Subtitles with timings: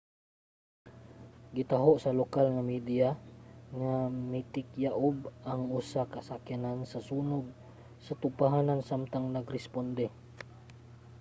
[1.55, 3.09] gitaho sa lokal nga media
[3.79, 3.93] nga
[4.31, 5.17] mitikyaob
[5.51, 7.45] ang usa ka sakyanan sa sunog
[8.05, 10.05] sa tugpahanan samtang nag-responde